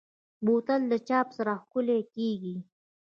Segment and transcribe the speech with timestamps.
[0.45, 2.55] بوتل له چاپ سره ښکلي کېږي.